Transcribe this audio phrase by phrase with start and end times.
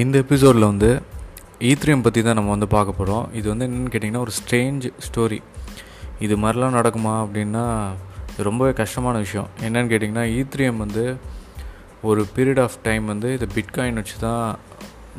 [0.00, 4.22] இந்த எபிசோடில் வந்து e ஈத்ரியம் பற்றி தான் நம்ம வந்து பார்க்க போகிறோம் இது வந்து என்னென்னு கேட்டிங்கன்னா
[4.26, 5.38] ஒரு ஸ்ட்ரேஞ்ச் ஸ்டோரி
[6.24, 7.64] இது மாதிரிலாம் நடக்குமா அப்படின்னா
[8.32, 9.48] இது ரொம்பவே கஷ்டமான விஷயம்.
[9.66, 11.04] என்னென்னு கேட்டிங்கன்னா ஈத்ரியம் e வந்து
[12.10, 14.44] ஒரு பீரியட் ஆஃப் டைம் வந்து இதை பிட்காயின் வச்சு தான்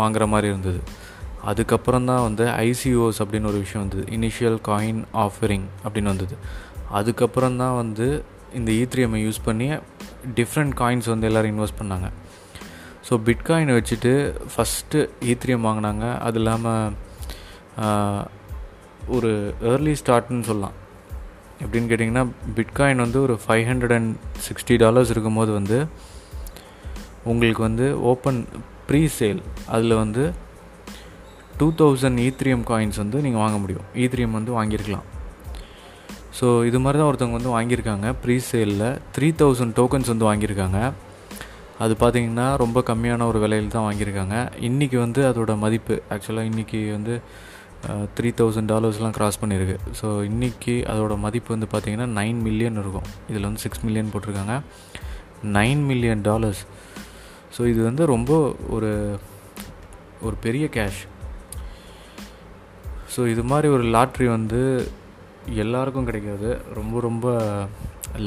[0.00, 0.80] வாங்குற மாதிரி இருந்தது.
[1.52, 4.04] அதுக்கப்புறம் தான் வந்து ஐசிஓஸ் அப்படின்னு ஒரு விஷயம் வந்தது.
[4.18, 6.36] இனிஷியல் காயின் ஆஃபரிங் அப்படின்னு வந்தது.
[7.00, 8.08] அதுக்கப்புறம் தான் வந்து
[8.60, 9.68] இந்த e ஈத்ரியமை யூஸ் பண்ணி
[10.40, 12.08] டிஃப்ரெண்ட் காயின்ஸ் வந்து எல்லோரும் இன்வெஸ்ட் பண்ணாங்க.
[13.06, 14.12] ஸோ பிட்காயினை வச்சுட்டு
[14.52, 15.00] ஃபஸ்ட்டு
[15.30, 16.04] ஈத்திரியம் வாங்கினாங்க.
[16.26, 18.26] அது இல்லாமல்
[19.16, 19.30] ஒரு
[19.70, 20.76] ஏர்லி ஸ்டார்ட்னு சொல்லலாம்.
[21.64, 22.24] எப்படின்னு கேட்டிங்கன்னா
[22.58, 24.12] பிட்காயின் வந்து ஒரு five hundred and
[24.46, 25.78] sixty dollars இருக்கும்போது வந்து
[27.32, 28.40] உங்களுக்கு வந்து ஓப்பன்
[28.88, 29.42] ப்ரீ சேல்
[29.74, 30.24] அதில் வந்து
[31.60, 33.86] டூ தௌசண்ட் ஈத்ரியம் காயின்ஸ் வந்து நீங்கள் வாங்க முடியும்.
[34.04, 35.06] ஈத்ரியம் வந்து வாங்கியிருக்கலாம்.
[36.38, 38.06] ஸோ இது மாதிரி தான் ஒருத்தவங்க வந்து வாங்கியிருக்காங்க.
[38.22, 40.78] ப்ரீ சேலில் த்ரீ தௌசண்ட் டோக்கன்ஸ் வந்து வாங்கியிருக்காங்க.
[41.78, 44.36] அது பார்த்திங்கன்னா ரொம்ப கம்மியான ஒரு விலையில் தான் வாங்கியிருக்காங்க.
[44.68, 47.14] இன்றைக்கி வந்து அதோடய மதிப்பு ஆக்சுவலாக இன்றைக்கி வந்து
[48.16, 53.08] த்ரீ தௌசண்ட் டாலர்ஸ்லாம் க்ராஸ் பண்ணியிருக்கு ஸோ இன்றைக்கி அதோடய மதிப்பு வந்து பார்த்திங்கன்னா நைன் மில்லியன் இருக்கும்.
[53.30, 54.56] இதில் வந்து சிக்ஸ் மில்லியன் போட்டிருக்காங்க.
[55.58, 56.62] நைன் மில்லியன் டாலர்ஸ்
[57.56, 58.32] ஸோ இது வந்து ரொம்ப
[58.68, 58.92] ஒரு
[60.22, 61.02] ஒரு பெரிய கேஷ்
[63.16, 64.60] ஸோ இது மாதிரி ஒரு லாட்ரி வந்து
[65.62, 66.50] எல்லாருக்கும் கிடைக்காது.
[66.74, 67.26] ரொம்ப ரொம்ப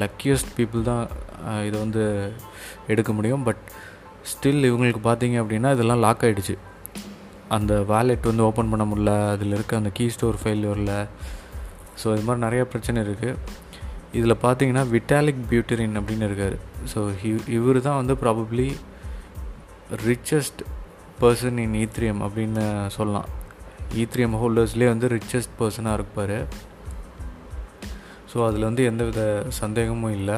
[0.02, 1.04] லக்கியஸ்ட் பீப்புள் தான்
[1.68, 2.04] இதை வந்து
[2.94, 3.44] எடுக்க முடியும்.
[3.48, 3.62] பட்
[4.32, 6.56] ஸ்டில் இவங்களுக்கு பார்த்தீங்க அப்படின்னா இதெல்லாம் லாக் ஆகிடுச்சு
[7.56, 10.94] அந்த வேலெட் வந்து ஓப்பன் பண்ண முடில அதில் இருக்க அந்த கீ ஸ்டோர் ஃபைல் வரல
[12.02, 13.38] ஸோ இது மாதிரி நிறைய பிரச்சனை இருக்குது
[14.18, 16.58] இதில் பார்த்தீங்கன்னா விட்டாலிக் பியூட்டரின் அப்படின்னு இருக்கார்.
[16.92, 18.68] ஸோ ஹி இவர் தான் வந்து probably
[20.10, 20.62] richest
[21.22, 22.64] person in Ethereum அப்படின்னு
[22.98, 23.28] சொல்லலாம்.
[24.02, 26.38] ஈத்ரியம் ஹோல்டர்ஸ்லேயே வந்து ரிச்சஸ்ட் பர்சனாக இருப்பார்.
[28.31, 29.22] ஸோ அதில் வந்து எந்த வித
[29.59, 30.38] சந்தேகமும் இல்லை.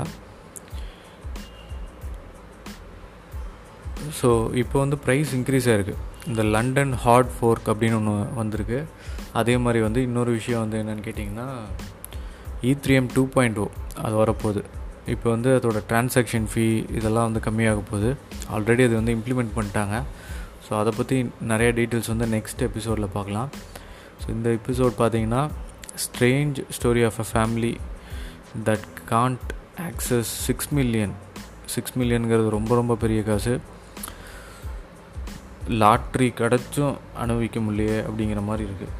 [4.19, 4.29] ஸோ
[4.61, 5.95] இப்போ வந்து ப்ரைஸ் இன்க்ரீஸ் ஆகிருக்கு
[6.29, 8.79] இந்த லண்டன் ஹார்ட் ஃபோர்க் அப்படின்னு ஒன்று வந்திருக்கு.
[9.39, 11.47] அதே மாதிரி வந்து இன்னொரு விஷயம் வந்து என்னென்னு கேட்டிங்கன்னா
[12.71, 13.71] இத்ரிஎம் e டூ பாயிண்ட் ஓ oh
[14.05, 14.61] அது வரப்போகுது.
[15.13, 16.65] இப்போ வந்து அதோடய டிரான்சாக்ஷன் ஃபீ
[16.97, 18.09] இதெல்லாம் வந்து கம்மியாக போகுது.
[18.55, 19.95] ஆல்ரெடி அது வந்து இம்ப்ளிமெண்ட் பண்ணிட்டாங்க.
[20.65, 21.17] ஸோ அதை பற்றி
[21.51, 23.49] நிறைய டீட்டெயில்ஸ் வந்து நெக்ஸ்ட் எபிசோடில் பார்க்கலாம்.
[24.21, 25.41] ஸோ இந்த எபிசோட் பார்த்தீங்கன்னா
[26.03, 27.73] strange story of a family
[28.65, 29.49] that can't
[29.87, 31.13] access six million
[31.65, 33.53] six மில்லியனுங்கிறது ரொம்ப ரொம்ப பெரிய காசு.
[35.81, 38.95] லாட்ரி கிடச்சும் அனுபவிக்க முடியலையே அப்படிங்கிற மாதிரி இருக்குது